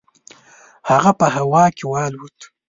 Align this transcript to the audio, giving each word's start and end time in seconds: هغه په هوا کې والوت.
هغه 0.89 1.11
په 1.19 1.27
هوا 1.35 1.65
کې 1.77 1.85
والوت. 1.91 2.39